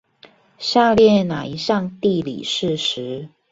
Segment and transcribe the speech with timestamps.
[0.57, 3.29] 下列那一項地理事實